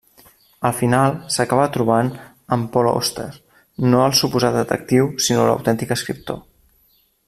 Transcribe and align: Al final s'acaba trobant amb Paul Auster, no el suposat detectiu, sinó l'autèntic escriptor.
Al 0.69 0.71
final 0.77 1.11
s'acaba 1.35 1.67
trobant 1.75 2.09
amb 2.57 2.71
Paul 2.77 2.91
Auster, 2.93 3.29
no 3.93 4.03
el 4.09 4.19
suposat 4.25 4.61
detectiu, 4.63 5.15
sinó 5.27 5.49
l'autèntic 5.51 5.99
escriptor. 5.99 6.47